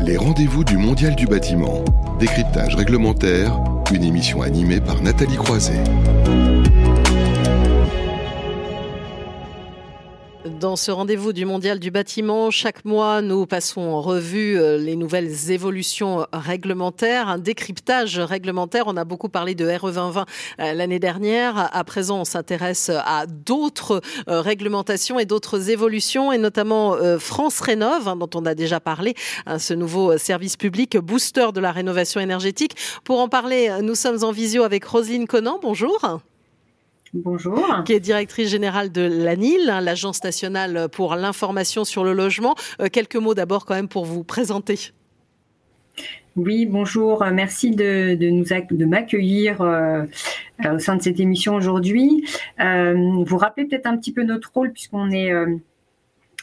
Les 0.00 0.16
rendez-vous 0.16 0.64
du 0.64 0.76
Mondial 0.76 1.14
du 1.14 1.26
bâtiment. 1.26 1.84
Décryptage 2.18 2.74
réglementaire, 2.74 3.58
une 3.92 4.04
émission 4.04 4.42
animée 4.42 4.80
par 4.80 5.02
Nathalie 5.02 5.36
Croiset. 5.36 5.82
Dans 10.46 10.74
ce 10.74 10.90
rendez-vous 10.90 11.34
du 11.34 11.44
Mondial 11.44 11.78
du 11.78 11.90
bâtiment, 11.90 12.50
chaque 12.50 12.86
mois, 12.86 13.20
nous 13.20 13.44
passons 13.44 13.82
en 13.82 14.00
revue 14.00 14.58
euh, 14.58 14.78
les 14.78 14.96
nouvelles 14.96 15.50
évolutions 15.50 16.26
réglementaires, 16.32 17.28
un 17.28 17.36
décryptage 17.36 18.18
réglementaire. 18.18 18.84
On 18.86 18.96
a 18.96 19.04
beaucoup 19.04 19.28
parlé 19.28 19.54
de 19.54 19.66
RE 19.66 19.92
2020 19.92 20.24
euh, 20.60 20.72
l'année 20.72 20.98
dernière. 20.98 21.68
À 21.76 21.84
présent, 21.84 22.20
on 22.20 22.24
s'intéresse 22.24 22.90
à 22.90 23.26
d'autres 23.26 24.00
euh, 24.28 24.40
réglementations 24.40 25.18
et 25.18 25.26
d'autres 25.26 25.68
évolutions, 25.68 26.32
et 26.32 26.38
notamment 26.38 26.96
France 27.18 27.60
Rénov, 27.60 28.08
hein, 28.08 28.16
dont 28.16 28.30
on 28.34 28.46
a 28.46 28.54
déjà 28.54 28.80
parlé, 28.80 29.14
hein, 29.44 29.58
ce 29.58 29.74
nouveau 29.74 30.16
service 30.16 30.56
public 30.56 30.96
booster 30.96 31.48
de 31.52 31.60
la 31.60 31.70
rénovation 31.70 32.18
énergétique. 32.18 32.76
Pour 33.04 33.20
en 33.20 33.28
parler, 33.28 33.70
nous 33.82 33.94
sommes 33.94 34.24
en 34.24 34.32
visio 34.32 34.62
avec 34.62 34.86
Roselyne 34.86 35.26
Conan. 35.26 35.58
Bonjour. 35.60 36.22
Bonjour. 37.12 37.82
Qui 37.84 37.94
est 37.94 38.00
directrice 38.00 38.48
générale 38.48 38.92
de 38.92 39.02
l'ANIL, 39.02 39.68
hein, 39.68 39.80
l'Agence 39.80 40.22
nationale 40.22 40.88
pour 40.92 41.16
l'information 41.16 41.84
sur 41.84 42.04
le 42.04 42.12
logement. 42.12 42.54
Euh, 42.80 42.86
quelques 42.88 43.16
mots 43.16 43.34
d'abord 43.34 43.66
quand 43.66 43.74
même 43.74 43.88
pour 43.88 44.04
vous 44.04 44.22
présenter. 44.22 44.92
Oui, 46.36 46.66
bonjour. 46.66 47.24
Merci 47.32 47.72
de, 47.72 48.16
nous 48.30 48.44
de 48.44 48.84
m'accueillir 48.84 49.60
euh, 49.60 50.04
au 50.72 50.78
sein 50.78 50.94
de 50.94 51.02
cette 51.02 51.18
émission 51.18 51.56
aujourd'hui. 51.56 52.24
Euh, 52.60 53.24
vous 53.24 53.36
rappelez 53.36 53.66
peut-être 53.66 53.86
un 53.86 53.96
petit 53.96 54.12
peu 54.12 54.22
notre 54.22 54.52
rôle 54.52 54.72
puisqu'on 54.72 55.10
est 55.10 55.32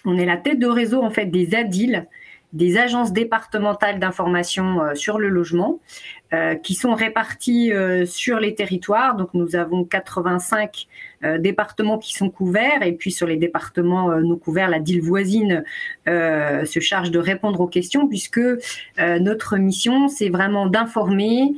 on 0.06 0.18
est 0.18 0.26
la 0.26 0.38
tête 0.38 0.60
de 0.60 0.68
réseau 0.68 1.02
en 1.02 1.10
fait 1.10 1.26
des 1.26 1.56
ADIL, 1.56 2.08
des 2.54 2.78
agences 2.78 3.12
départementales 3.12 4.00
d'information 4.00 4.82
euh, 4.82 4.96
sur 4.96 5.20
le 5.20 5.30
logement 5.30 5.80
euh, 6.34 6.56
qui 6.56 6.76
sont 6.76 6.94
réparties 6.94 7.74
euh, 7.74 8.06
sur 8.06 8.40
les 8.40 8.56
territoires. 8.56 9.16
Donc 9.16 9.34
nous 9.34 9.56
avons 9.56 9.84
85 9.84 10.88
départements 11.40 11.98
qui 11.98 12.14
sont 12.14 12.30
couverts 12.30 12.84
et 12.84 12.92
puis 12.92 13.12
sur 13.12 13.26
les 13.26 13.38
départements 13.38 14.16
non 14.20 14.38
couverts, 14.38 14.70
la 14.70 14.78
DIL 14.78 15.02
voisine 15.02 15.64
se 16.06 16.80
charge 16.80 17.10
de 17.10 17.18
répondre 17.18 17.60
aux 17.60 17.68
questions 17.68 18.08
puisque 18.08 18.40
notre 19.00 19.58
mission 19.58 20.10
c'est 20.10 20.30
vraiment 20.30 20.68
d'informer 20.68 21.56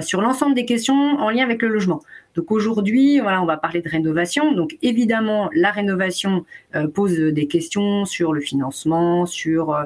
sur 0.00 0.20
l'ensemble 0.20 0.54
des 0.54 0.64
questions 0.64 0.94
en 0.94 1.30
lien 1.30 1.44
avec 1.44 1.62
le 1.62 1.68
logement. 1.68 2.00
Donc 2.36 2.50
aujourd'hui, 2.50 3.18
voilà, 3.18 3.42
on 3.42 3.46
va 3.46 3.56
parler 3.56 3.80
de 3.80 3.88
rénovation. 3.88 4.52
Donc 4.52 4.76
évidemment, 4.82 5.48
la 5.54 5.70
rénovation 5.70 6.44
euh, 6.74 6.86
pose 6.86 7.18
des 7.18 7.46
questions 7.46 8.04
sur 8.04 8.34
le 8.34 8.40
financement, 8.42 9.24
sur 9.24 9.74
euh, 9.74 9.84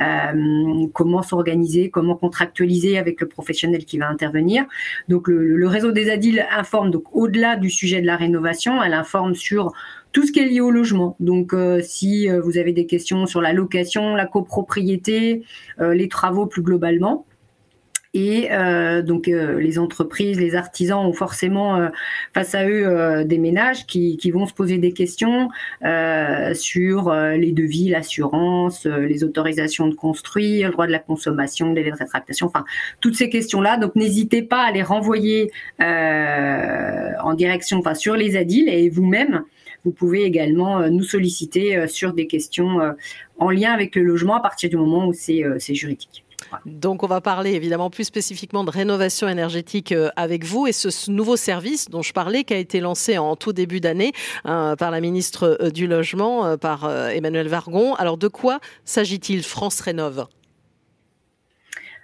euh, 0.00 0.86
comment 0.92 1.22
s'organiser, 1.22 1.90
comment 1.90 2.14
contractualiser 2.14 2.98
avec 2.98 3.20
le 3.20 3.26
professionnel 3.26 3.84
qui 3.84 3.98
va 3.98 4.08
intervenir. 4.08 4.64
Donc 5.08 5.26
le, 5.26 5.66
réseau 5.66 5.90
des 5.90 6.08
ADIL 6.08 6.46
informe 6.50 6.90
donc 6.90 7.04
au-delà 7.12 7.56
du 7.56 7.68
sujet 7.68 8.00
de 8.00 8.06
la 8.06 8.16
rénovation, 8.16 8.82
elle 8.82 8.94
informe 8.94 9.34
sur 9.34 9.72
tout 10.12 10.24
ce 10.24 10.32
qui 10.32 10.38
est 10.38 10.46
lié 10.46 10.60
au 10.60 10.70
logement. 10.70 11.16
Donc, 11.20 11.54
si 11.82 12.28
vous 12.28 12.56
avez 12.56 12.72
des 12.72 12.86
questions 12.86 13.26
sur 13.26 13.42
la 13.42 13.52
location, 13.52 14.14
la 14.14 14.24
copropriété, 14.24 15.42
les 15.78 16.08
travaux 16.08 16.46
plus 16.46 16.62
globalement, 16.62 17.26
et 18.14 18.50
euh, 18.52 19.02
donc 19.02 19.28
euh, 19.28 19.60
les 19.60 19.78
entreprises, 19.78 20.40
les 20.40 20.54
artisans 20.54 21.04
ont 21.04 21.12
forcément 21.12 21.76
euh, 21.76 21.88
face 22.32 22.54
à 22.54 22.66
eux 22.66 23.24
des 23.24 23.38
ménages 23.38 23.86
qui, 23.86 24.16
qui, 24.16 24.30
vont 24.30 24.46
se 24.46 24.54
poser 24.54 24.78
des 24.78 24.92
questions 24.92 25.50
sur 26.54 27.12
les 27.12 27.52
devis, 27.52 27.90
l'assurance, 27.90 28.86
les 28.86 29.24
autorisations 29.24 29.88
de 29.88 29.94
construire, 29.94 30.68
le 30.68 30.72
droit 30.72 30.86
de 30.86 30.92
la 30.92 30.98
consommation, 30.98 31.68
les 31.68 31.82
délais 31.82 31.90
de 31.90 31.96
rétractation, 31.96 32.46
enfin 32.46 32.64
toutes 33.00 33.14
ces 33.14 33.28
questions-là. 33.28 33.76
Donc 33.76 33.94
n'hésitez 33.94 34.42
pas 34.42 34.62
à 34.62 34.72
les 34.72 34.82
renvoyer 34.82 35.50
en 35.80 37.34
direction, 37.34 37.78
enfin 37.78 37.94
sur 37.94 38.16
les 38.16 38.36
ADIL 38.36 38.68
et 38.68 38.88
vous-même. 38.88 39.42
Vous 39.84 39.92
pouvez 39.92 40.24
également 40.24 40.88
nous 40.88 41.04
solliciter 41.04 41.86
sur 41.88 42.12
des 42.12 42.26
questions 42.26 42.94
en 43.38 43.50
lien 43.50 43.72
avec 43.72 43.96
le 43.96 44.02
logement 44.02 44.36
à 44.36 44.40
partir 44.40 44.70
du 44.70 44.76
moment 44.76 45.08
où 45.08 45.12
c'est 45.12 45.74
juridique. 45.74 46.24
Donc 46.66 47.02
on 47.02 47.06
va 47.06 47.20
parler 47.20 47.52
évidemment 47.52 47.90
plus 47.90 48.04
spécifiquement 48.04 48.64
de 48.64 48.70
rénovation 48.70 49.28
énergétique 49.28 49.92
euh, 49.92 50.08
avec 50.16 50.44
vous 50.44 50.66
et 50.66 50.72
ce 50.72 51.10
nouveau 51.10 51.36
service 51.36 51.88
dont 51.90 52.02
je 52.02 52.12
parlais 52.12 52.44
qui 52.44 52.54
a 52.54 52.58
été 52.58 52.80
lancé 52.80 53.18
en 53.18 53.36
tout 53.36 53.52
début 53.52 53.80
d'année 53.80 54.12
hein, 54.44 54.74
par 54.78 54.90
la 54.90 55.00
ministre 55.00 55.58
euh, 55.60 55.70
du 55.70 55.86
Logement, 55.86 56.46
euh, 56.46 56.56
par 56.56 56.88
Emmanuel 57.10 57.48
Vargon. 57.48 57.94
Alors 57.94 58.18
de 58.18 58.28
quoi 58.28 58.60
s'agit-il 58.84 59.42
France 59.42 59.80
Rénove? 59.80 60.26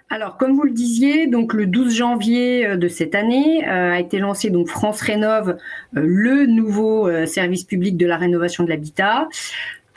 Alors, 0.09 0.37
comme 0.37 0.53
vous 0.55 0.63
le 0.63 0.71
disiez, 0.71 1.25
donc 1.25 1.53
le 1.53 1.65
12 1.65 1.95
janvier 1.95 2.77
de 2.77 2.87
cette 2.87 3.15
année 3.15 3.65
a 3.65 3.99
été 3.99 4.19
lancé 4.19 4.51
donc 4.51 4.67
France 4.67 5.01
Rénove, 5.01 5.57
le 5.93 6.45
nouveau 6.45 7.09
service 7.25 7.63
public 7.63 7.97
de 7.97 8.05
la 8.05 8.15
rénovation 8.15 8.63
de 8.63 8.69
l'habitat. 8.69 9.27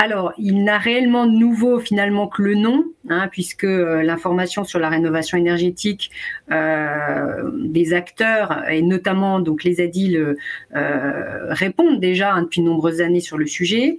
Alors, 0.01 0.33
il 0.39 0.63
n'a 0.63 0.79
réellement 0.79 1.27
de 1.27 1.33
nouveau 1.33 1.81
finalement 1.81 2.29
que 2.29 2.41
le 2.41 2.55
nom, 2.55 2.85
hein, 3.09 3.29
puisque 3.33 3.65
euh, 3.65 4.05
l'information 4.05 4.63
sur 4.63 4.79
la 4.79 4.89
rénovation 4.89 5.37
énergétique 5.37 6.13
euh, 6.53 7.51
des 7.65 7.95
acteurs 7.95 8.63
et 8.71 8.81
notamment 8.83 9.41
donc 9.41 9.65
les 9.65 9.81
ADIL 9.81 10.37
euh, 10.77 11.53
répondent 11.53 11.99
déjà 11.99 12.33
hein, 12.33 12.43
depuis 12.43 12.61
de 12.61 12.67
nombreuses 12.67 13.01
années 13.01 13.21
sur 13.21 13.39
le 13.39 13.47
sujet. 13.47 13.99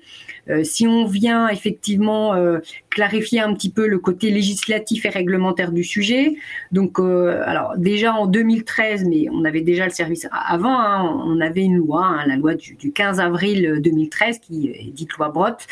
Euh, 0.50 0.64
si 0.64 0.88
on 0.88 1.06
vient 1.06 1.48
effectivement 1.48 2.34
euh, 2.34 2.60
clarifier 2.90 3.40
un 3.40 3.54
petit 3.54 3.70
peu 3.70 3.88
le 3.88 4.00
côté 4.00 4.32
législatif 4.32 5.06
et 5.06 5.10
réglementaire 5.10 5.72
du 5.72 5.84
sujet, 5.84 6.36
donc 6.72 7.00
euh, 7.00 7.42
alors 7.46 7.74
déjà 7.78 8.14
en 8.14 8.26
2013, 8.26 9.06
mais 9.06 9.28
on 9.32 9.46
avait 9.46 9.62
déjà 9.62 9.86
le 9.86 9.92
service 9.92 10.28
avant, 10.32 10.80
hein, 10.80 11.24
on 11.26 11.40
avait 11.40 11.64
une 11.64 11.78
loi, 11.78 12.06
hein, 12.06 12.26
la 12.28 12.36
loi 12.36 12.56
du, 12.56 12.92
15 12.92 13.20
avril 13.20 13.80
2013 13.82 14.40
qui 14.40 14.70
est 14.70 14.92
dite 14.92 15.14
loi 15.14 15.30
Brotte, 15.30 15.68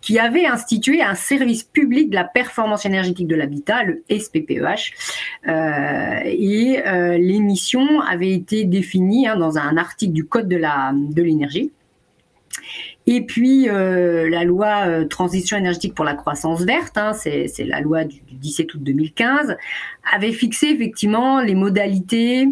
qui 0.00 0.18
avait 0.18 0.46
institué 0.46 1.02
un 1.02 1.14
service 1.14 1.64
public 1.64 2.10
de 2.10 2.14
la 2.14 2.24
performance 2.24 2.86
énergétique 2.86 3.26
de 3.26 3.34
l'habitat, 3.34 3.82
le 3.84 4.04
SPPEH, 4.10 4.92
et 5.46 6.82
les 7.18 7.38
missions 7.40 8.00
avaient 8.00 8.32
été 8.32 8.64
définies 8.64 9.26
hein, 9.26 9.36
dans 9.36 9.58
un 9.58 9.76
article 9.76 10.12
du 10.12 10.24
Code 10.24 10.48
de 10.48 11.22
l'énergie. 11.22 11.72
Et 13.06 13.22
puis 13.22 13.68
euh, 13.68 14.28
la 14.28 14.44
loi 14.44 14.86
euh, 14.86 15.04
transition 15.04 15.56
énergétique 15.56 15.94
pour 15.94 16.04
la 16.04 16.14
croissance 16.14 16.62
verte, 16.62 16.96
hein, 16.98 17.12
c'est 17.12 17.52
la 17.64 17.80
loi 17.80 18.04
du, 18.04 18.20
17 18.32 18.74
août 18.74 18.82
2015, 18.82 19.56
avait 20.12 20.32
fixé 20.32 20.68
effectivement 20.68 21.40
les 21.40 21.54
modalités 21.54 22.46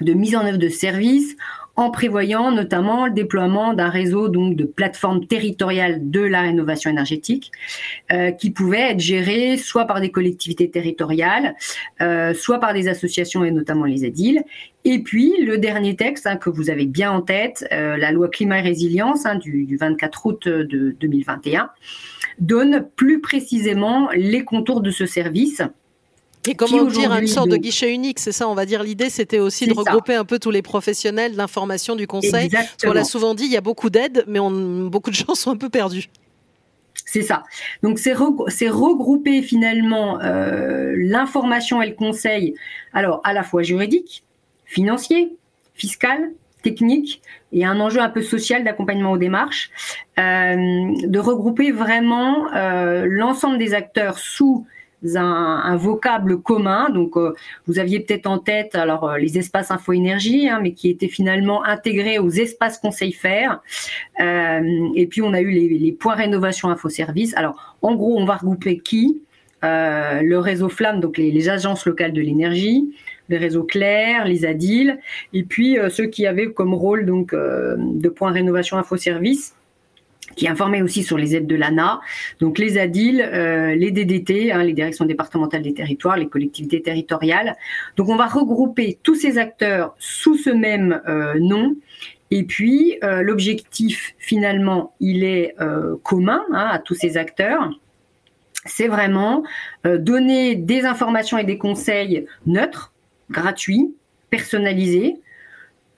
de 0.00 0.12
mise 0.12 0.36
en 0.36 0.44
œuvre 0.46 0.58
de 0.58 0.68
services 0.68 1.36
en 1.78 1.92
prévoyant 1.92 2.50
notamment 2.50 3.06
le 3.06 3.12
déploiement 3.12 3.72
d'un 3.72 3.88
réseau 3.88 4.28
de 4.28 4.64
plateformes 4.64 5.24
territoriales 5.26 6.10
de 6.10 6.20
la 6.20 6.42
rénovation 6.42 6.90
énergétique 6.90 7.52
euh, 8.12 8.32
qui 8.32 8.50
pouvaient 8.50 8.90
être 8.90 8.98
gérées 8.98 9.56
soit 9.56 9.84
par 9.84 10.00
des 10.00 10.10
collectivités 10.10 10.68
territoriales, 10.68 11.54
euh, 12.02 12.34
soit 12.34 12.58
par 12.58 12.74
des 12.74 12.88
associations 12.88 13.44
et 13.44 13.52
notamment 13.52 13.84
les 13.84 14.04
ADIL. 14.04 14.42
Et 14.84 15.04
puis 15.04 15.32
le 15.40 15.56
dernier 15.56 15.94
texte 15.94 16.26
hein, 16.26 16.36
que 16.36 16.50
vous 16.50 16.68
avez 16.68 16.86
bien 16.86 17.12
en 17.12 17.22
tête, 17.22 17.64
euh, 17.70 17.96
la 17.96 18.10
loi 18.10 18.28
climat 18.28 18.58
et 18.58 18.62
résilience 18.62 19.24
hein, 19.24 19.36
du, 19.36 19.64
du 19.64 19.76
24 19.76 20.26
août 20.26 20.48
de 20.48 20.96
2021, 20.98 21.70
donne 22.40 22.88
plus 22.96 23.20
précisément 23.20 24.08
les 24.16 24.42
contours 24.42 24.80
de 24.80 24.90
ce 24.90 25.06
service 25.06 25.62
et 26.46 26.54
comment 26.54 26.84
dire 26.84 27.14
une 27.14 27.26
sorte 27.26 27.48
de 27.48 27.56
guichet 27.56 27.92
unique, 27.92 28.18
c'est 28.18 28.32
ça, 28.32 28.48
on 28.48 28.54
va 28.54 28.66
dire. 28.66 28.82
L'idée, 28.82 29.10
c'était 29.10 29.38
aussi 29.38 29.66
de 29.66 29.74
regrouper 29.74 30.14
un 30.14 30.24
peu 30.24 30.38
tous 30.38 30.50
les 30.50 30.62
professionnels 30.62 31.34
l'information 31.34 31.96
du 31.96 32.06
conseil. 32.06 32.50
On 32.84 32.92
l'a 32.92 33.04
souvent 33.04 33.34
dit, 33.34 33.44
il 33.44 33.52
y 33.52 33.56
a 33.56 33.60
beaucoup 33.60 33.90
d'aides, 33.90 34.24
mais 34.26 34.40
beaucoup 34.88 35.10
de 35.10 35.16
gens 35.16 35.34
sont 35.34 35.50
un 35.50 35.56
peu 35.56 35.68
perdus. 35.68 36.08
C'est 37.06 37.22
ça. 37.22 37.44
Donc 37.82 37.98
c'est 37.98 38.12
regrouper 38.12 39.42
finalement 39.42 40.20
euh, 40.20 40.94
l'information 40.96 41.80
et 41.80 41.88
le 41.88 41.94
conseil, 41.94 42.54
alors 42.92 43.20
à 43.24 43.32
la 43.32 43.42
fois 43.42 43.62
juridique, 43.62 44.24
financier, 44.66 45.32
fiscal, 45.74 46.32
technique 46.62 47.22
et 47.52 47.64
un 47.64 47.80
enjeu 47.80 48.00
un 48.00 48.10
peu 48.10 48.20
social 48.20 48.64
d'accompagnement 48.64 49.12
aux 49.12 49.18
démarches, 49.18 49.70
euh, 50.18 50.54
de 51.06 51.18
regrouper 51.18 51.70
vraiment 51.70 52.52
euh, 52.54 53.06
l'ensemble 53.08 53.58
des 53.58 53.74
acteurs 53.74 54.18
sous 54.18 54.66
un, 55.16 55.76
vocable 55.76 56.40
commun. 56.40 56.90
Donc, 56.90 57.16
euh, 57.16 57.34
vous 57.66 57.78
aviez 57.78 58.00
peut-être 58.00 58.26
en 58.26 58.38
tête 58.38 58.74
alors 58.74 59.08
euh, 59.08 59.18
les 59.18 59.38
espaces 59.38 59.70
info 59.70 59.92
énergie, 59.92 60.48
hein, 60.48 60.60
mais 60.62 60.72
qui 60.72 60.90
étaient 60.90 61.08
finalement 61.08 61.64
intégrés 61.64 62.18
aux 62.18 62.30
espaces 62.30 62.78
conseil 62.78 63.12
faire. 63.12 63.60
Euh, 64.20 64.88
et 64.94 65.06
puis, 65.06 65.22
on 65.22 65.32
a 65.32 65.40
eu 65.40 65.50
les, 65.50 65.92
points 65.92 66.14
rénovation 66.14 66.68
info 66.68 66.88
service. 66.88 67.36
Alors, 67.36 67.76
en 67.82 67.94
gros, 67.94 68.18
on 68.18 68.24
va 68.24 68.36
regrouper 68.36 68.78
qui? 68.78 69.22
Le 69.62 70.36
réseau 70.36 70.68
Flamme, 70.68 71.00
donc 71.00 71.18
les, 71.18 71.48
agences 71.48 71.84
locales 71.84 72.12
de 72.12 72.20
l'énergie, 72.20 72.94
les 73.28 73.38
réseaux 73.38 73.64
clairs, 73.64 74.24
les 74.24 74.46
ADIL, 74.46 75.00
et 75.32 75.42
puis 75.42 75.76
ceux 75.90 76.06
qui 76.06 76.28
avaient 76.28 76.52
comme 76.52 76.74
rôle 76.74 77.06
donc 77.06 77.34
de 77.34 78.08
points 78.08 78.30
rénovation 78.30 78.76
info 78.76 78.96
service 78.96 79.56
qui 80.36 80.48
informé 80.48 80.82
aussi 80.82 81.02
sur 81.02 81.18
les 81.18 81.36
aides 81.36 81.46
de 81.46 81.56
l'ANA, 81.56 82.00
donc 82.40 82.58
les 82.58 82.78
ADIL, 82.78 83.20
euh, 83.20 83.74
les 83.74 83.90
DDT, 83.90 84.52
hein, 84.52 84.62
les 84.62 84.72
directions 84.72 85.04
départementales 85.04 85.62
des 85.62 85.74
territoires, 85.74 86.16
les 86.16 86.28
collectivités 86.28 86.82
territoriales. 86.82 87.56
Donc 87.96 88.08
on 88.08 88.16
va 88.16 88.26
regrouper 88.26 88.98
tous 89.02 89.14
ces 89.14 89.38
acteurs 89.38 89.94
sous 89.98 90.36
ce 90.36 90.50
même 90.50 91.00
euh, 91.08 91.34
nom. 91.38 91.76
Et 92.30 92.44
puis 92.44 92.98
euh, 93.02 93.22
l'objectif 93.22 94.14
finalement, 94.18 94.94
il 95.00 95.24
est 95.24 95.54
commun 96.02 96.44
hein, 96.52 96.68
à 96.70 96.78
tous 96.78 96.94
ces 96.94 97.16
acteurs. 97.16 97.70
C'est 98.64 98.88
vraiment 98.88 99.44
donner 99.84 100.54
des 100.56 100.84
informations 100.84 101.38
et 101.38 101.44
des 101.44 101.58
conseils 101.58 102.26
neutres, 102.44 102.92
gratuits, 103.30 103.94
personnalisés, 104.30 105.16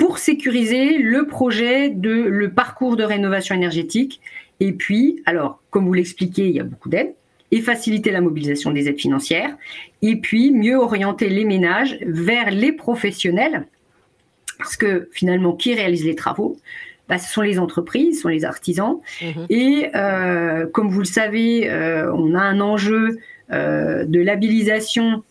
pour 0.01 0.17
sécuriser 0.17 0.97
le 0.97 1.27
projet 1.27 1.91
de 1.91 2.11
le 2.11 2.51
parcours 2.51 2.97
de 2.97 3.05
rénovation 3.05 3.55
énergétique. 3.55 4.23
Et 4.59 4.73
puis, 4.73 5.23
alors, 5.27 5.61
comme 5.69 5.85
vous 5.85 5.93
l'expliquez, 5.93 6.49
il 6.49 6.57
y 6.57 6.61
a 6.61 6.65
beaucoup 6.65 6.89
d'aides 6.89 7.13
et 7.51 7.61
faciliter 7.61 8.11
la 8.11 8.23
mobilisation 8.23 8.71
des 8.71 8.89
aides 8.89 8.99
financières. 8.99 9.55
Et 10.01 10.17
puis, 10.17 10.53
mieux 10.53 10.77
orienter 10.77 11.29
les 11.29 11.45
ménages 11.45 11.99
vers 12.01 12.51
les 12.51 12.73
professionnels. 12.73 13.67
Parce 14.57 14.77
que 14.79 15.11
finalement, 15.13 15.53
qui 15.53 15.75
réalise 15.75 16.07
les 16.07 16.15
travaux? 16.15 16.57
Bah, 17.11 17.19
ce 17.19 17.31
sont 17.31 17.43
les 17.43 17.59
entreprises, 17.59 18.17
ce 18.17 18.23
sont 18.23 18.29
les 18.29 18.47
artisans. 18.47 19.01
Mmh. 19.21 19.27
Et 19.51 19.91
euh, 19.95 20.67
comme 20.67 20.89
vous 20.89 21.01
le 21.01 21.05
savez, 21.05 21.69
euh, 21.69 22.11
on 22.15 22.35
a 22.35 22.41
un 22.41 22.61
enjeu 22.61 23.19
euh, 23.53 24.07
de 24.07 24.21
labellisation 24.21 25.23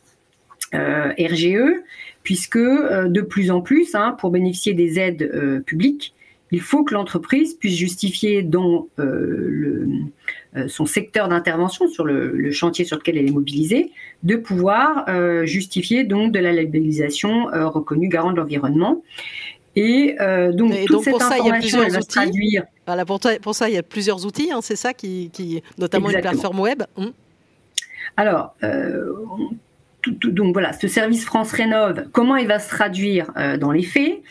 RGE 0.71 1.81
puisque 2.23 2.57
euh, 2.57 3.07
de 3.07 3.21
plus 3.21 3.51
en 3.51 3.61
plus, 3.61 3.95
hein, 3.95 4.15
pour 4.19 4.31
bénéficier 4.31 4.73
des 4.73 4.99
aides 4.99 5.23
euh, 5.33 5.59
publiques, 5.59 6.13
il 6.51 6.61
faut 6.61 6.83
que 6.83 6.95
l'entreprise 6.95 7.53
puisse 7.53 7.75
justifier 7.75 8.41
dans 8.41 8.87
euh, 8.97 9.85
son 10.67 10.87
secteur 10.87 11.27
d'intervention 11.27 11.87
sur 11.87 12.05
le, 12.05 12.51
chantier 12.51 12.85
sur 12.85 12.97
lequel 12.97 13.19
elle 13.19 13.27
est 13.27 13.31
mobilisée, 13.31 13.91
de 14.23 14.35
pouvoir 14.35 15.05
justifier 15.45 16.05
donc 16.05 16.31
de 16.31 16.39
la 16.39 16.51
labellisation 16.51 17.45
reconnue 17.53 18.07
garant 18.07 18.31
de 18.31 18.37
l'environnement. 18.37 19.03
Et 19.75 20.15
donc, 20.53 20.73
toute 20.87 21.03
cette 21.03 21.21
information, 21.21 21.81
traduire. 22.07 22.63
Voilà, 22.87 23.05
pour, 23.05 23.19
ça, 23.53 23.69
il 23.69 23.75
y 23.75 23.77
a 23.77 23.83
plusieurs 23.83 24.25
outils, 24.25 24.51
hein, 24.51 24.61
c'est 24.63 24.75
ça 24.75 24.95
qui, 24.95 25.61
notamment 25.77 26.09
une 26.09 26.19
plateforme 26.19 26.61
web. 26.61 26.81
Hum. 26.97 27.11
Alors, 28.17 28.55
donc 30.09 30.53
voilà, 30.53 30.73
ce 30.73 30.87
service 30.87 31.25
France 31.25 31.51
Rénove, 31.51 32.05
comment 32.11 32.35
il 32.35 32.47
va 32.47 32.57
se 32.59 32.69
traduire 32.69 33.31
euh, 33.37 33.57
dans 33.57 33.71
les 33.71 33.81
faits 33.83 34.21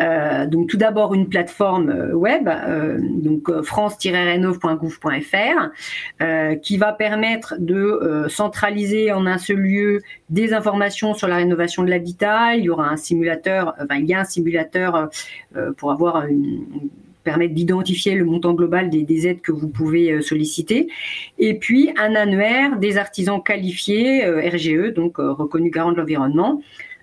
euh, 0.00 0.46
Donc 0.46 0.68
tout 0.68 0.76
d'abord 0.76 1.14
une 1.14 1.28
plateforme 1.28 1.90
euh, 1.90 2.12
web, 2.12 2.48
donc 3.22 3.62
france-rénove.gouv.fr, 3.62 5.70
qui 6.62 6.76
va 6.76 6.92
permettre 6.92 7.54
de 7.58 8.26
centraliser 8.28 9.12
en 9.12 9.26
un 9.26 9.38
seul 9.38 9.58
lieu 9.58 10.02
des 10.30 10.52
informations 10.52 11.14
sur 11.14 11.28
la 11.28 11.36
rénovation 11.36 11.82
de 11.82 11.90
l'habitat. 11.90 12.56
Il 12.56 12.64
y 12.64 12.70
aura 12.70 12.88
un 12.88 12.96
simulateur, 12.96 13.74
enfin 13.80 13.96
il 13.96 14.06
y 14.06 14.14
a 14.14 14.20
un 14.20 14.24
simulateur 14.24 15.10
pour 15.76 15.92
avoir 15.92 16.26
une 16.26 16.64
permettre 17.26 17.54
d'identifier 17.54 18.14
le 18.14 18.24
montant 18.24 18.54
global 18.54 18.88
des, 18.88 19.26
aides 19.26 19.42
que 19.42 19.52
vous 19.52 19.68
pouvez 19.68 20.12
euh, 20.12 20.22
solliciter. 20.22 20.88
Et 21.38 21.54
puis 21.58 21.90
un 21.98 22.14
annuaire 22.14 22.78
des 22.78 22.96
artisans 22.96 23.42
qualifiés, 23.42 24.24
euh, 24.24 24.48
RGE, 24.48 24.94
donc 24.94 25.18
euh, 25.18 25.32
reconnu 25.32 25.70
garant 25.70 25.92
de 25.92 25.98
l'environnement. 25.98 26.62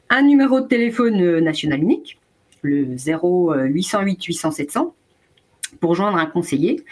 Un 0.09 0.21
numéro 0.23 0.61
de 0.61 0.67
téléphone 0.67 1.39
national 1.39 1.81
unique, 1.81 2.19
le 2.61 2.95
0 2.95 3.53
808 3.55 4.23
800 4.23 4.51
700 4.51 4.95
pour 5.79 5.95
joindre 5.95 6.17
un 6.17 6.27
conseiller, 6.27 6.83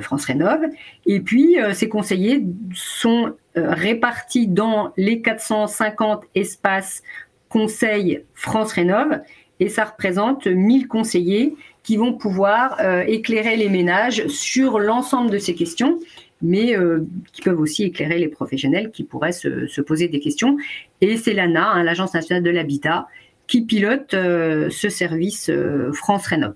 France 0.00 0.26
Rénove. 0.26 0.66
Et 1.04 1.18
puis, 1.18 1.56
ces 1.72 1.88
conseillers 1.88 2.44
sont 2.72 3.32
répartis 3.56 4.46
dans 4.46 4.92
les 4.96 5.20
450 5.20 6.26
espaces 6.36 7.02
conseils 7.48 8.22
France 8.34 8.72
Rénove, 8.72 9.20
et 9.64 9.70
ça 9.70 9.84
représente 9.86 10.46
1000 10.46 10.88
conseillers 10.88 11.56
qui 11.82 11.96
vont 11.96 12.12
pouvoir 12.12 12.76
euh, 12.80 13.02
éclairer 13.06 13.56
les 13.56 13.70
ménages 13.70 14.26
sur 14.26 14.78
l'ensemble 14.78 15.30
de 15.30 15.38
ces 15.38 15.54
questions, 15.54 15.98
mais 16.42 16.76
euh, 16.76 17.06
qui 17.32 17.40
peuvent 17.40 17.60
aussi 17.60 17.84
éclairer 17.84 18.18
les 18.18 18.28
professionnels 18.28 18.90
qui 18.90 19.04
pourraient 19.04 19.32
se, 19.32 19.80
poser 19.80 20.08
des 20.08 20.20
questions. 20.20 20.58
Et 21.00 21.16
c'est 21.16 21.32
l'ANA, 21.32 21.72
hein, 21.72 21.82
l'Agence 21.82 22.12
nationale 22.12 22.42
de 22.42 22.50
l'habitat, 22.50 23.06
qui 23.46 23.62
pilote 23.62 24.12
euh, 24.12 24.68
ce 24.68 24.90
service 24.90 25.50
France 25.94 26.26
Rénov. 26.26 26.54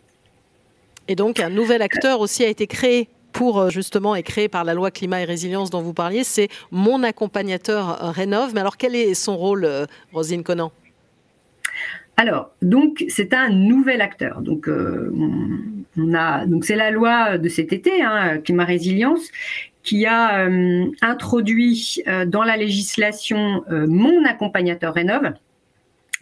Et 1.09 1.15
donc 1.15 1.41
un 1.41 1.51
nouvel 1.51 1.81
acteur 1.81 2.21
aussi 2.21 2.45
a 2.45 2.49
été 2.49 2.67
créé 2.67 3.09
pour 3.33 3.71
justement 3.71 4.15
et 4.15 4.23
créé 4.23 4.49
par 4.49 4.65
la 4.65 4.75
loi 4.75 4.91
climat 4.91 5.23
et 5.23 5.25
résilience 5.25 5.71
dont 5.71 5.81
vous 5.81 5.95
parliez, 5.95 6.25
c'est 6.25 6.49
mon 6.71 7.03
accompagnateur 7.03 8.13
Rénov. 8.15 8.53
Mais 8.53 8.61
alors 8.61 8.77
quel 8.77 8.95
est 8.95 9.15
son 9.15 9.37
rôle, 9.39 9.67
Rosine 10.13 10.43
Conan? 10.43 10.73
Alors, 12.19 12.51
donc, 12.63 13.05
c'est 13.09 13.33
un 13.33 13.49
nouvel 13.49 14.01
acteur. 14.01 14.43
Donc, 14.43 14.69
euh, 14.69 15.15
on, 15.97 16.15
a, 16.15 16.47
donc 16.47 16.65
c'est 16.65 16.75
la 16.75 16.91
loi 16.91 17.39
de 17.39 17.49
cet 17.49 17.73
été, 17.73 18.03
hein, 18.03 18.39
climat 18.39 18.65
résilience, 18.65 19.31
qui 19.85 20.05
a 20.05 20.41
euh, 20.41 20.87
introduit 21.01 22.03
euh, 22.09 22.27
dans 22.27 22.43
la 22.43 22.57
législation 22.57 23.63
mon 23.71 24.25
accompagnateur 24.25 24.95
Rénov, 24.95 25.33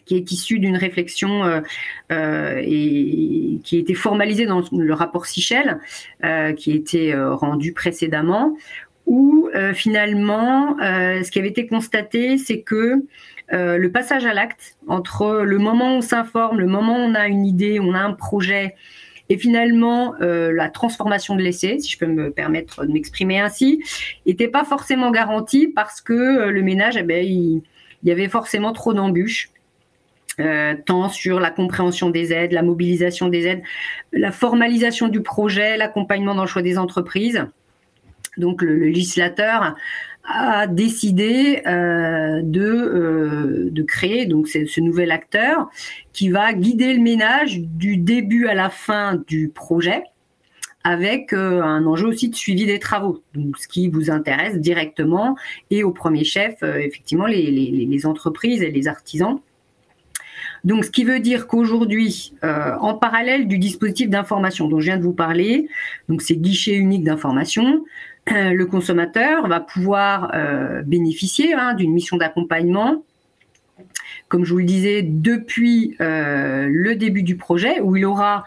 qui 0.05 0.17
est 0.17 0.31
issu 0.31 0.59
d'une 0.59 0.77
réflexion 0.77 1.63
et 2.11 3.59
qui 3.65 3.77
a 3.77 3.79
été 3.81 3.95
formalisée 3.95 4.45
dans 4.45 4.63
le 4.71 4.93
rapport 4.93 5.25
Sichel, 5.25 5.81
qui 6.57 6.73
a 6.73 6.75
été 6.75 7.15
rendu 7.15 7.73
précédemment, 7.73 8.57
où 9.07 9.49
finalement, 9.75 10.77
ce 10.79 11.29
qui 11.29 11.41
avait 11.41 11.49
été 11.49 11.67
constaté, 11.67 12.39
c'est 12.39 12.61
que 12.61 13.03
euh, 13.53 13.79
le 13.79 13.91
passage 13.93 14.27
à 14.27 14.35
l'acte 14.35 14.77
entre 14.89 15.43
le 15.45 15.59
moment 15.59 15.95
où 15.95 15.99
on 15.99 16.01
s'informe, 16.01 16.59
le 16.59 16.67
moment 16.67 16.97
où 16.97 17.01
on 17.01 17.15
a 17.15 17.29
une 17.29 17.47
idée, 17.47 17.79
on 17.81 17.95
a 17.95 18.01
un 18.01 18.13
projet, 18.13 18.75
et 19.29 19.39
finalement 19.39 20.15
euh, 20.21 20.53
la 20.53 20.69
transformation 20.69 21.37
de 21.37 21.43
l'essai, 21.43 21.79
si 21.79 21.91
je 21.91 21.99
peux 21.99 22.07
me 22.07 22.31
permettre 22.31 22.85
de 22.85 22.93
m'exprimer 22.93 23.39
ainsi, 23.39 23.83
n'était 24.27 24.49
pas 24.49 24.65
forcément 24.65 25.11
garantie 25.11 25.69
parce 25.69 26.01
que 26.01 26.13
euh, 26.13 26.51
le 26.51 26.63
ménage, 26.63 26.97
eh 26.97 27.03
ben, 27.03 27.25
il, 27.25 27.63
y 28.03 28.11
avait 28.11 28.29
forcément 28.29 28.73
trop 28.73 28.95
d'embûches. 28.95 29.51
tant 30.85 31.09
sur 31.09 31.41
la 31.41 31.51
compréhension 31.51 32.11
des 32.11 32.33
aides, 32.33 32.53
la 32.53 32.63
mobilisation 32.63 33.29
des 33.29 33.47
aides, 33.47 33.63
la 34.13 34.31
formalisation 34.31 35.09
du 35.09 35.23
projet, 35.23 35.77
l'accompagnement 35.77 36.35
dans 36.35 36.43
le 36.43 36.49
choix 36.49 36.63
des 36.63 36.79
entreprises. 36.79 37.47
Donc 38.37 38.63
le 38.63 38.77
législateur 38.77 39.77
a 40.27 40.67
décidé 40.67 41.63
euh, 41.67 42.41
de, 42.43 42.63
euh, 42.63 43.69
de 43.71 43.83
créer 43.83 44.27
donc 44.27 44.49
ce 44.49 44.81
nouvel 44.81 45.11
acteur 45.11 45.71
qui 46.13 46.31
va 46.31 46.53
guider 46.53 46.93
le 46.95 47.01
ménage 47.01 47.61
du 47.61 47.97
début 47.97 48.47
à 48.47 48.55
la 48.55 48.71
fin 48.71 49.23
du 49.29 49.49
projet 49.49 50.03
avec 50.85 51.33
euh, 51.33 51.63
un 51.63 51.85
enjeu 51.87 52.09
aussi 52.09 52.29
de 52.29 52.35
suivi 52.35 52.67
des 52.67 52.79
travaux, 52.79 53.23
ce 53.59 53.69
qui 53.69 53.89
vous 53.89 54.11
intéresse 54.11 54.59
directement 54.59 55.37
et 55.71 55.85
au 55.85 55.93
premier 55.93 56.25
chef 56.25 56.63
effectivement 56.63 57.27
les, 57.27 58.07
entreprises 58.07 58.63
et 58.63 58.71
les 58.71 58.89
artisans. 58.89 59.41
Donc, 60.65 60.85
ce 60.85 60.91
qui 60.91 61.05
veut 61.05 61.21
dire 61.21 61.47
qu'aujourd'hui, 61.47 62.35
en 62.43 62.95
parallèle 62.95 63.47
du 63.47 63.59
dispositif 63.59 64.11
d'information 64.11 64.69
dont 64.69 64.81
je 64.81 64.87
viens 64.87 64.97
de 64.97 65.03
vous 65.03 65.13
parler, 65.13 65.69
donc 66.09 66.23
ces 66.23 66.37
guichets 66.37 66.75
uniques 66.75 67.05
d'information, 67.05 67.85
le 68.29 68.65
consommateur 68.65 69.47
va 69.47 69.61
pouvoir 69.61 70.33
euh, 70.35 70.83
bénéficier 70.83 71.55
hein, 71.55 71.75
d'une 71.75 71.93
mission 71.93 72.17
d'accompagnement, 72.17 73.05
comme 74.29 74.45
je 74.45 74.53
vous 74.53 74.59
le 74.59 74.65
disais, 74.65 75.03
depuis 75.03 75.97
euh, 76.01 76.69
le 76.69 76.97
début 76.97 77.23
du 77.23 77.37
projet, 77.37 77.81
où 77.81 77.97
il 77.97 78.05
aura 78.05 78.45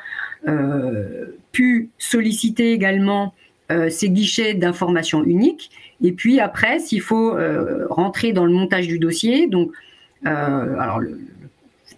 euh, 0.47 1.37
pu 1.51 1.89
solliciter 1.97 2.73
également 2.73 3.33
ces 3.89 4.09
guichets 4.09 4.55
d'information 4.55 5.23
uniques. 5.23 5.69
Et 6.03 6.11
puis 6.11 6.39
après, 6.39 6.79
s'il 6.79 7.01
faut 7.01 7.37
rentrer 7.91 8.33
dans 8.33 8.45
le 8.45 8.51
montage 8.51 8.87
du 8.87 8.97
dossier, 8.97 9.45
donc 9.45 9.73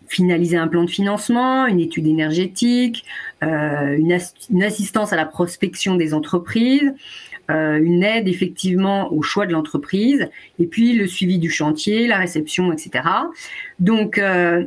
finaliser 0.09 0.57
un 0.57 0.67
plan 0.67 0.83
de 0.83 0.89
financement, 0.89 1.65
une 1.67 1.79
étude 1.79 2.07
énergétique, 2.07 3.05
une, 3.41 4.11
assistance 4.61 5.13
à 5.13 5.15
la 5.15 5.25
prospection 5.25 5.95
des 5.95 6.13
entreprises, 6.13 6.91
euh, 6.91 7.30
une 7.51 8.03
aide 8.03 8.27
effectivement 8.27 9.11
au 9.13 9.21
choix 9.21 9.45
de 9.45 9.51
l'entreprise, 9.51 10.29
et 10.59 10.65
puis 10.65 10.93
le 10.93 11.07
suivi 11.07 11.39
du 11.39 11.49
chantier, 11.49 12.07
la 12.07 12.17
réception, 12.17 12.71
etc. 12.71 13.03
Donc, 13.79 14.17
euh, 14.17 14.65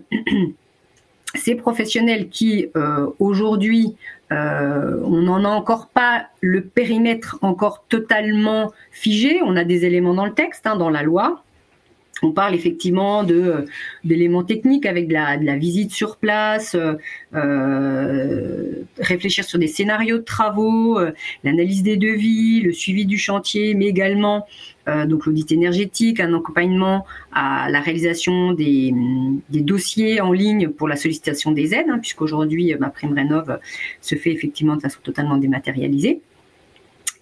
ces 1.34 1.54
professionnels 1.54 2.28
qui 2.28 2.68
euh, 2.76 3.08
aujourd'hui, 3.18 3.94
on 4.30 5.22
n'en 5.22 5.44
a 5.44 5.48
encore 5.48 5.86
pas 5.86 6.26
le 6.40 6.62
périmètre 6.62 7.38
encore 7.40 7.84
totalement 7.88 8.72
figé, 8.90 9.40
on 9.44 9.54
a 9.54 9.62
des 9.62 9.84
éléments 9.84 10.14
dans 10.14 10.26
le 10.26 10.34
texte, 10.34 10.66
hein, 10.66 10.74
dans 10.74 10.90
la 10.90 11.04
loi, 11.04 11.44
On 12.24 12.32
parle 12.32 12.54
effectivement 12.54 13.22
de 13.22 13.66
d'éléments 14.02 14.44
techniques 14.44 14.86
avec 14.86 15.08
de 15.08 15.12
la, 15.12 15.56
visite 15.56 15.92
sur 15.92 16.16
place, 16.16 16.76
euh, 17.34 18.82
réfléchir 18.98 19.44
sur 19.44 19.58
des 19.58 19.66
scénarios 19.66 20.18
de 20.18 20.22
travaux, 20.22 20.98
l'analyse 21.44 21.82
des 21.82 21.96
devis, 21.96 22.62
le 22.62 22.72
suivi 22.72 23.04
du 23.04 23.18
chantier, 23.18 23.74
mais 23.74 23.86
également 23.86 24.46
euh, 24.88 25.06
donc 25.06 25.26
l'audit 25.26 25.50
énergétique, 25.52 26.20
un 26.20 26.34
accompagnement 26.34 27.06
à 27.32 27.70
la 27.70 27.80
réalisation 27.80 28.52
des, 28.52 28.94
des, 29.50 29.60
dossiers 29.60 30.20
en 30.20 30.32
ligne 30.32 30.68
pour 30.68 30.88
la 30.88 30.96
sollicitation 30.96 31.52
des 31.52 31.74
aides, 31.74 31.86
hein, 31.88 31.98
puisqu'aujourd'hui 31.98 32.74
ma 32.78 32.90
prime 32.90 33.14
rénov 33.14 33.58
se 34.00 34.14
fait 34.14 34.32
effectivement 34.32 34.76
de 34.76 34.82
façon 34.82 35.00
totalement 35.02 35.36
dématérialisée. 35.36 36.20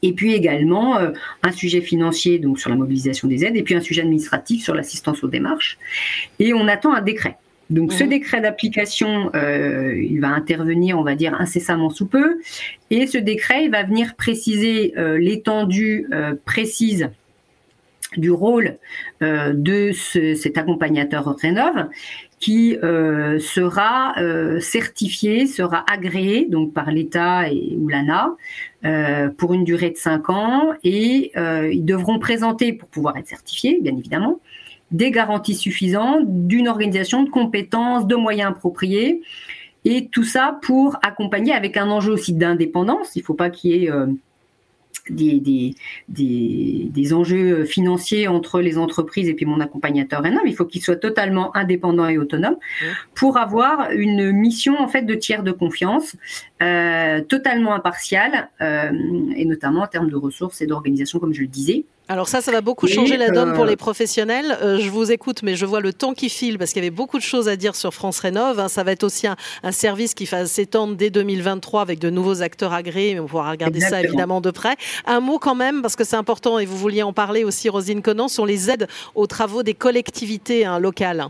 Et 0.03 0.13
puis 0.13 0.35
également 0.35 0.99
euh, 0.99 1.13
un 1.43 1.53
sujet 1.53 1.81
financier 1.81 2.39
donc 2.39 2.59
sur 2.59 2.71
la 2.71 2.77
mobilisation 2.77 3.29
des 3.29 3.45
aides, 3.45 3.57
et 3.57 3.63
puis 3.63 3.75
un 3.75 3.81
sujet 3.81 4.03
administratif 4.03 4.63
sur 4.63 4.75
l'assistance 4.75 5.23
aux 5.23 5.29
démarches. 5.29 5.79
Et 6.41 6.53
on 6.53 6.67
attend 6.69 6.93
un 6.93 7.03
décret. 7.03 7.37
Donc 7.71 7.93
ce 7.93 8.05
mmh. 8.05 8.09
décret 8.09 8.41
d'application, 8.41 9.31
euh, 9.35 9.97
il 9.97 10.21
va 10.21 10.29
intervenir, 10.29 10.99
on 10.99 11.05
va 11.05 11.15
dire, 11.15 11.35
incessamment 11.41 11.89
sous 11.89 12.07
peu. 12.07 12.41
Et 12.91 13.07
ce 13.07 13.17
décret, 13.17 13.65
il 13.65 13.71
va 13.71 13.85
venir 13.85 14.15
préciser 14.17 14.93
euh, 14.99 15.17
l'étendue 15.19 16.09
précise 16.45 17.09
du 18.19 18.31
rôle 18.31 18.77
de 19.23 19.93
cet 19.93 20.59
accompagnateur 20.59 21.35
Rénov 21.35 21.89
qui 22.43 22.77
euh, 22.83 23.39
sera 23.39 24.15
euh, 24.19 24.59
certifié, 24.59 25.47
sera 25.47 25.85
agréé 25.89 26.45
donc 26.51 26.75
par 26.75 26.91
l'État 26.91 27.49
et 27.49 27.77
ou 27.79 27.89
l'ANA 27.89 28.35
pour 29.39 29.55
une 29.55 29.63
durée 29.63 29.91
de 29.91 29.97
cinq 29.97 30.29
ans 30.29 30.73
et 30.83 31.31
ils 31.37 31.85
devront 31.85 32.19
présenter 32.19 32.73
pour 32.73 32.89
pouvoir 32.89 33.17
être 33.17 33.29
certifiés, 33.29 33.79
bien 33.81 33.97
évidemment, 33.97 34.41
des 34.91 35.13
garanties 35.13 35.55
suffisantes 35.55 36.25
d'une 36.49 36.67
organisation 36.67 37.23
de 37.23 37.31
compétences, 37.31 38.09
de 38.09 38.17
moyens 38.17 38.51
appropriés 38.51 39.23
et 39.85 40.09
tout 40.09 40.25
ça 40.25 40.59
pour 40.63 40.99
accompagner 41.03 41.53
avec 41.53 41.77
un 41.77 41.89
enjeu 41.91 42.13
aussi 42.13 42.33
d'indépendance. 42.33 43.15
Il 43.15 43.21
ne 43.21 43.25
faut 43.25 43.35
pas 43.35 43.51
qu'il 43.51 43.71
y 43.71 43.85
ait 43.85 43.91
des, 45.11 45.41
des, 45.41 45.75
des, 46.09 46.89
des, 46.91 47.13
enjeux 47.13 47.65
financiers 47.65 48.29
entre 48.29 48.61
les 48.61 48.79
entreprises 48.79 49.29
et 49.29 49.35
puis 49.35 49.47
mon 49.47 49.61
accompagnateur. 49.61 50.23
Il 50.47 50.55
faut 50.55 50.65
qu'il 50.65 50.83
soit 50.83 50.97
totalement 50.97 51.55
indépendant 51.57 52.07
et 52.09 52.19
autonome 52.19 52.57
pour 53.15 53.37
avoir 53.37 53.91
une 53.91 54.33
mission 54.33 54.79
en 54.79 54.89
fait 54.89 55.03
de 55.03 55.15
tiers 55.15 55.43
de 55.43 55.53
confiance, 55.53 56.17
euh, 56.63 57.21
totalement 57.23 57.75
impartiale 57.75 58.51
euh, 58.61 58.91
et 59.37 59.45
notamment 59.45 59.83
en 59.83 59.87
termes 59.87 60.11
de 60.11 60.17
ressources 60.17 60.61
et 60.61 60.67
d'organisation, 60.67 61.19
comme 61.19 61.35
je 61.35 61.41
le 61.41 61.49
disais. 61.49 61.85
Alors 62.09 62.29
ça, 62.29 62.41
ça 62.41 62.51
va 62.51 62.61
beaucoup 62.61 62.89
changer 62.89 63.17
la 63.17 63.31
donne 63.31 63.53
pour 63.55 63.65
euh, 63.65 63.69
les 63.69 63.77
professionnels. 63.77 64.59
Euh, 64.61 64.79
je 64.79 64.91
vous 64.91 65.13
écoute, 65.13 65.43
mais 65.43 65.55
je 65.55 65.65
vois 65.65 65.81
le 65.81 65.93
temps 65.93 66.15
qui 66.15 66.29
file 66.29 66.59
parce 66.59 66.73
qu'il 66.73 66.83
y 66.83 66.87
avait 66.87 66.95
beaucoup 66.95 67.17
de 67.17 67.23
choses 67.23 67.49
à 67.49 67.57
dire 67.57 67.77
sur 67.77 67.95
France 67.95 68.19
Rénov. 68.21 68.59
Hein. 68.59 68.69
Ça 68.69 68.83
va 68.83 68.93
être 68.93 69.05
aussi 69.05 69.27
un, 69.27 69.37
service 69.73 70.13
qui 70.15 70.25
va 70.25 70.47
s'étendre 70.47 70.97
dès 70.97 71.11
2023 71.11 71.81
avec 71.81 72.01
de 72.01 72.11
nouveaux 72.11 72.43
acteurs 72.43 72.73
agréés, 72.73 73.15
mais 73.15 73.21
on 73.21 73.27
pourra 73.27 73.51
regarder 73.51 73.81
ça 73.81 74.03
évidemment 74.03 74.41
de 74.41 74.51
près. 74.51 74.77
Un 75.07 75.21
mot 75.21 75.39
quand 75.39 75.55
même, 75.55 75.81
parce 75.81 75.97
que 75.97 76.05
c'est 76.05 76.17
important 76.17 76.59
et 76.59 76.67
vous 76.67 76.77
vouliez 76.77 77.03
en 77.03 77.13
parler 77.13 77.45
aussi, 77.45 77.69
Rosine 77.69 78.03
Conan, 78.03 78.29
sur 78.29 78.47
les 78.47 78.69
aides 78.71 78.89
aux 79.15 79.27
travaux 79.27 79.63
des 79.63 79.75
collectivités 79.75 80.65
hein, 80.65 80.79
locales. 80.79 81.29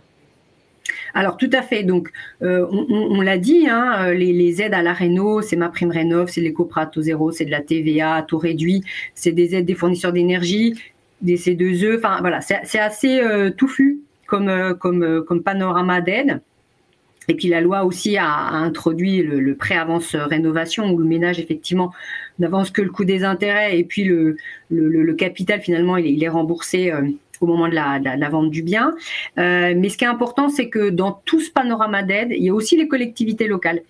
Alors 1.15 1.37
tout 1.37 1.51
à 1.53 1.63
fait. 1.63 1.83
Donc 1.83 2.11
euh, 2.43 2.67
on, 2.71 3.21
l'a 3.21 3.39
dit, 3.39 3.69
hein, 3.69 4.07
euh, 4.07 4.15
les, 4.15 4.63
aides 4.63 4.75
à 4.75 4.83
la 4.83 4.93
réno, 4.93 5.43
c'est 5.43 5.57
ma 5.57 5.69
prime 5.69 5.91
rénov, 5.91 6.31
c'est 6.31 6.41
l'éco-prat 6.41 6.91
au 6.97 7.03
zéro, 7.03 7.31
c'est 7.31 7.45
de 7.45 7.51
la 7.51 7.61
TVA 7.61 8.17
à 8.17 8.23
taux 8.23 8.39
réduit, 8.39 8.83
c'est 9.15 9.33
des 9.33 9.55
aides 9.55 9.67
des 9.67 9.75
fournisseurs 9.75 10.13
d'énergie, 10.13 10.75
des 11.21 11.37
C2E. 11.37 11.99
Enfin 11.99 12.19
voilà, 12.21 12.41
c'est 12.41 12.79
assez 12.79 13.21
euh, 13.21 13.51
touffu 13.51 14.01
comme 14.27 15.43
panorama 15.45 16.01
d'aide. 16.01 16.41
Et 17.29 17.35
puis 17.35 17.49
la 17.49 17.61
loi 17.61 17.85
aussi 17.85 18.17
a, 18.17 18.27
introduit 18.27 19.23
le, 19.23 19.55
pré-avance 19.55 20.17
rénovation 20.17 20.91
où 20.91 20.99
le 20.99 21.05
ménage 21.05 21.39
effectivement 21.39 21.93
n'avance 22.39 22.71
que 22.71 22.83
le 22.83 22.91
coût 22.91 23.05
des 23.05 23.23
intérêts 23.23 23.79
et 23.79 23.85
puis 23.85 24.05
le, 24.05 24.37
capital 25.13 25.61
finalement 25.61 25.99
il 25.99 26.25
est 26.25 26.29
remboursé 26.29 26.91
au 27.43 27.47
moment 27.47 27.69
de 27.69 27.75
la, 27.75 28.29
vente 28.29 28.51
du 28.51 28.63
bien. 28.63 28.95
Euh, 29.39 29.75
mais 29.77 29.89
ce 29.89 29.99
qui 29.99 30.05
est 30.05 30.09
important, 30.09 30.49
c'est 30.49 30.69
que 30.69 30.91
dans 30.91 31.13
tout 31.25 31.41
ce 31.41 31.51
panorama 31.51 32.03
d'aide, 32.03 32.29
il 32.31 32.45
y 32.45 32.51
a 32.51 32.55
aussi 32.55 32.77
les 32.77 32.89
collectivités 32.89 33.49
locales 33.49 33.83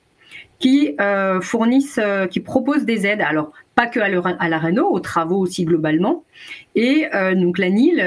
qui 0.58 0.94
euh, 1.00 1.40
fournissent, 1.40 1.98
euh, 2.02 2.26
qui 2.26 2.40
proposent 2.40 2.84
des 2.84 3.06
aides. 3.06 3.20
Alors 3.20 3.52
pas 3.74 3.86
que 3.86 4.00
à, 4.00 4.48
la 4.48 4.58
Renault, 4.58 4.88
aux 4.90 5.00
travaux 5.00 5.38
aussi 5.38 5.64
globalement. 5.64 6.24
Et 6.74 7.06
donc 7.34 7.56
la 7.56 7.70
NIL 7.70 8.02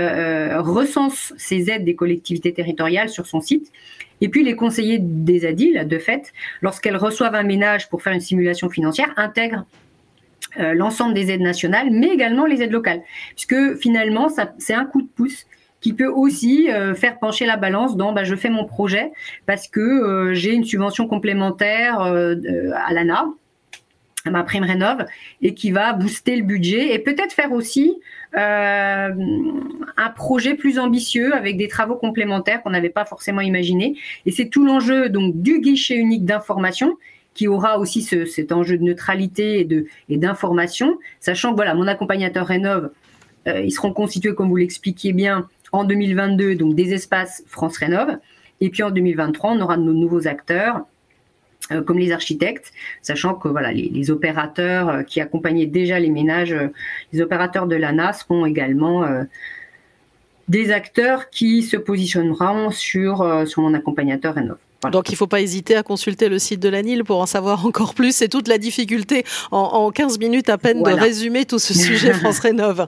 recense 0.60 1.34
ces 1.38 1.72
aides 1.72 1.84
des 1.86 1.96
collectivités 1.96 2.54
territoriales 2.54 3.10
sur 3.10 3.26
son 3.26 3.42
site. 3.42 3.72
Et 4.22 4.30
puis 4.30 4.44
les 4.44 4.56
conseillers 4.56 5.00
des 5.00 5.46
ADIL, 5.46 5.88
de 5.88 5.98
fait, 5.98 6.34
lorsqu'elles 6.62 6.98
reçoivent 6.98 7.34
un 7.34 7.44
ménage 7.44 7.90
pour 7.90 8.04
faire 8.04 8.14
une 8.14 8.22
simulation 8.22 8.70
financière, 8.70 9.12
intègrent 9.18 9.66
euh, 10.60 10.74
l'ensemble 10.74 11.14
des 11.14 11.32
aides 11.32 11.42
nationales, 11.42 11.90
mais 11.92 12.08
également 12.08 12.46
les 12.46 12.62
aides 12.62 12.72
locales, 12.72 13.02
puisque 13.32 13.78
finalement, 13.78 14.30
c'est 14.58 14.74
un 14.74 14.86
coup 14.86 15.02
de 15.02 15.08
pouce 15.08 15.46
qui 15.82 15.92
peut 15.92 16.08
aussi 16.08 16.72
euh, 16.72 16.96
faire 16.96 17.20
pencher 17.20 17.46
la 17.46 17.58
balance 17.58 17.98
dans 17.98 18.14
bah, 18.14 18.24
je 18.24 18.36
fais 18.36 18.50
mon 18.50 18.64
projet 18.64 19.12
parce 19.46 19.68
que 19.68 19.82
euh, 19.82 20.34
j'ai 20.34 20.54
une 20.54 20.64
subvention 20.64 21.08
complémentaire 21.08 22.00
à 22.00 22.94
l'ANA, 22.94 23.26
à 24.24 24.30
ma 24.32 24.44
prime 24.44 24.64
rénov, 24.64 25.06
et 25.42 25.54
qui 25.54 25.72
va 25.72 25.92
booster 25.92 26.38
le 26.38 26.44
budget 26.44 26.94
et 26.94 27.00
peut-être 27.00 27.34
faire 27.34 27.52
aussi 27.52 28.00
un 28.34 30.10
projet 30.16 30.56
plus 30.56 30.80
ambitieux 30.80 31.34
avec 31.36 31.58
des 31.58 31.68
travaux 31.68 31.96
complémentaires 31.96 32.64
qu'on 32.64 32.70
n'avait 32.70 32.90
pas 32.90 33.06
forcément 33.06 33.42
imaginé. 33.42 33.98
Et 34.26 34.32
c'est 34.32 34.48
tout 34.48 34.66
l'enjeu 34.66 35.10
donc 35.10 35.42
du 35.42 35.60
guichet 35.60 35.96
unique 35.96 36.26
d'information 36.26 36.98
qui 37.36 37.48
aura 37.48 37.78
aussi 37.78 38.02
ce, 38.02 38.26
cet 38.26 38.52
enjeu 38.52 38.78
de 38.78 38.84
neutralité 38.84 39.68
et 40.10 40.18
d'information, 40.18 40.98
sachant 41.20 41.52
que 41.52 41.58
voilà, 41.58 41.76
mon 41.76 41.86
accompagnateur 41.86 42.48
Rénov, 42.48 42.90
euh, 43.48 43.60
ils 43.60 43.72
seront 43.72 43.94
constitués, 43.94 44.34
comme 44.34 44.50
vous 44.50 44.56
l'expliquiez 44.56 45.14
bien, 45.14 45.48
en 45.72 45.84
2022, 45.84 46.56
donc 46.56 46.74
des 46.74 46.94
espaces 46.94 47.44
France 47.46 47.78
Rénov, 47.78 48.18
et 48.62 48.70
puis 48.70 48.82
en 48.82 48.90
2023, 48.90 49.52
on 49.52 49.62
aura 49.62 49.78
nos 49.78 49.94
nouveaux 49.94 50.28
acteurs. 50.28 50.86
Euh, 51.72 51.82
comme 51.82 51.98
les 51.98 52.12
architectes, 52.12 52.72
sachant 53.02 53.34
que 53.34 53.48
voilà 53.48 53.72
les, 53.72 54.12
opérateurs 54.12 54.88
euh, 54.88 55.02
qui 55.02 55.20
accompagnaient 55.20 55.66
déjà 55.66 56.00
les 56.00 56.12
ménages, 56.12 56.56
les 57.12 57.22
opérateurs 57.22 57.66
de 57.66 57.76
l'ANA 57.76 58.14
seront 58.14 58.46
également 58.46 59.04
des 60.48 60.72
acteurs 60.72 61.32
qui 61.32 61.64
se 61.64 61.76
positionneront 61.76 62.70
sur, 62.70 63.24
mon 63.58 63.74
accompagnateur 63.74 64.38
Donc 64.92 65.10
il 65.10 65.14
ne 65.14 65.18
faut 65.18 65.28
pas 65.28 65.42
hésiter 65.42 65.76
à 65.76 65.84
consulter 65.84 66.30
le 66.30 66.40
site 66.40 66.60
de 66.60 66.70
l'ANIL 66.70 67.04
pour 67.04 67.20
en 67.20 67.26
savoir 67.26 67.66
encore 67.66 67.94
plus. 67.94 68.16
C'est 68.16 68.30
toute 68.30 68.48
la 68.48 68.58
difficulté 68.58 69.26
en, 69.52 69.92
15 69.92 70.20
minutes 70.20 70.50
à 70.50 70.58
peine 70.58 70.84
de 70.84 70.92
résumer 70.92 71.46
tout 71.46 71.60
ce 71.60 71.74
sujet 71.74 72.14
France 72.14 72.40
Rénov. 72.40 72.88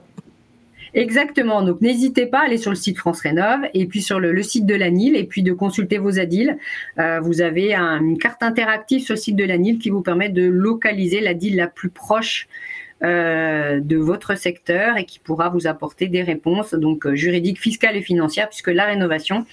Exactement. 0.94 1.62
Donc, 1.62 1.80
n'hésitez 1.80 2.26
pas 2.26 2.40
à 2.40 2.44
aller 2.46 2.56
sur 2.56 2.70
le 2.70 2.76
site 2.76 2.98
France 2.98 3.20
Rénov 3.20 3.60
et 3.74 3.86
puis 3.86 4.02
sur 4.02 4.18
le, 4.20 4.42
site 4.42 4.66
de 4.66 4.74
l'ANIL 4.74 5.16
et 5.16 5.24
puis 5.24 5.42
de 5.42 5.52
consulter 5.52 5.98
vos 5.98 6.18
ADIL. 6.18 6.56
Euh, 6.98 7.20
vous 7.20 7.42
avez 7.42 7.74
une 7.74 8.18
carte 8.18 8.42
interactive 8.42 9.02
sur 9.02 9.14
le 9.14 9.20
site 9.20 9.36
de 9.36 9.44
l'ANIL 9.44 9.78
qui 9.78 9.90
vous 9.90 10.00
permet 10.00 10.28
de 10.28 10.42
localiser 10.42 11.20
l'ADIL 11.20 11.56
la 11.56 11.66
plus 11.66 11.90
proche 11.90 12.48
euh, 13.04 13.78
de 13.80 13.96
votre 13.96 14.36
secteur 14.36 14.96
et 14.96 15.04
qui 15.04 15.20
pourra 15.20 15.50
vous 15.50 15.68
apporter 15.68 16.08
des 16.08 16.22
réponses 16.22 16.74
donc 16.74 17.06
euh, 17.06 17.14
juridiques, 17.14 17.60
fiscales 17.60 17.96
et 17.96 18.02
financières 18.02 18.48
puisque 18.48 18.68
la 18.68 18.86
rénovation, 18.86 19.46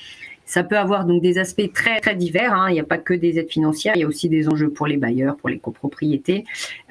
ça 0.46 0.64
peut 0.64 0.78
avoir 0.78 1.06
donc 1.06 1.22
des 1.22 1.38
aspects 1.38 1.72
très 1.74 2.00
très 2.00 2.16
divers. 2.16 2.54
Hein. 2.54 2.70
Il 2.70 2.74
n'y 2.74 2.80
a 2.80 2.84
pas 2.86 2.98
que 2.98 3.14
des 3.14 3.40
aides 3.40 3.50
financières, 3.50 3.96
il 3.96 4.02
y 4.02 4.04
a 4.04 4.08
aussi 4.08 4.30
des 4.30 4.48
enjeux 4.48 4.70
pour 4.70 4.88
les 4.88 4.98
bailleurs, 4.98 5.36
pour 5.38 5.50
les 5.50 5.60
copropriétés, 5.60 6.46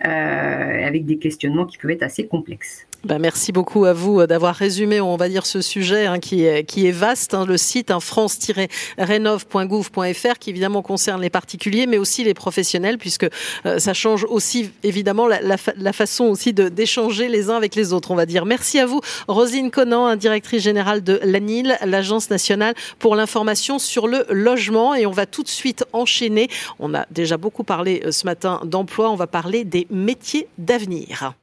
euh, 0.04 0.86
avec 0.86 1.06
des 1.06 1.18
questionnements 1.18 1.66
qui 1.66 1.78
peuvent 1.78 1.92
être 1.92 2.02
assez 2.02 2.26
complexes. 2.26 2.86
Ben 3.04 3.18
merci 3.18 3.52
beaucoup 3.52 3.84
à 3.84 3.92
vous 3.92 4.20
euh, 4.20 4.26
d'avoir 4.26 4.54
résumé, 4.54 4.98
on 4.98 5.16
va 5.16 5.28
dire, 5.28 5.44
ce 5.44 5.60
sujet 5.60 6.06
hein, 6.06 6.18
qui, 6.18 6.46
est, 6.46 6.64
qui 6.64 6.86
est 6.86 6.90
vaste. 6.90 7.34
Hein, 7.34 7.44
le 7.44 7.58
site 7.58 7.90
hein, 7.90 8.00
france-renov.gouv.fr 8.00 10.38
qui 10.40 10.48
évidemment 10.48 10.80
concerne 10.80 11.20
les 11.20 11.28
particuliers, 11.28 11.86
mais 11.86 11.98
aussi 11.98 12.24
les 12.24 12.32
professionnels, 12.32 12.96
puisque 12.96 13.26
euh, 13.66 13.78
ça 13.78 13.92
change 13.92 14.24
aussi 14.24 14.70
évidemment 14.82 15.26
la, 15.26 15.42
la, 15.42 15.56
la 15.76 15.92
façon 15.92 16.24
aussi 16.24 16.54
d'échanger 16.54 17.28
les 17.28 17.50
uns 17.50 17.56
avec 17.56 17.74
les 17.74 17.92
autres, 17.92 18.10
on 18.10 18.14
va 18.14 18.24
dire. 18.24 18.46
Merci 18.46 18.80
à 18.80 18.86
vous, 18.86 19.02
Rosine 19.28 19.70
Conan, 19.70 20.16
directrice 20.16 20.62
générale 20.62 21.04
de 21.04 21.20
l'ANIL, 21.24 21.76
l'Agence 21.84 22.30
nationale 22.30 22.74
pour 22.98 23.16
l'information 23.16 23.78
sur 23.78 24.06
le 24.06 24.24
logement. 24.30 24.94
Et 24.94 25.04
on 25.04 25.12
va 25.12 25.26
tout 25.26 25.42
de 25.42 25.48
suite 25.48 25.84
enchaîner. 25.92 26.48
On 26.78 26.94
a 26.94 27.04
déjà 27.10 27.36
beaucoup 27.36 27.64
parlé 27.64 28.00
euh, 28.06 28.12
ce 28.12 28.24
matin 28.24 28.62
d'emploi, 28.64 29.10
on 29.10 29.16
va 29.16 29.26
parler 29.26 29.64
des 29.64 29.86
métiers 29.90 30.48
d'avenir. 30.56 31.34